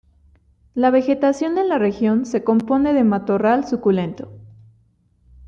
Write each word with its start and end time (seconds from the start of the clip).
La 0.73 0.89
vegetación 0.89 1.59
en 1.59 1.69
la 1.69 1.77
región 1.77 2.25
se 2.25 2.43
compone 2.43 2.91
de 2.95 3.03
matorral 3.03 3.67
suculento. 3.67 4.31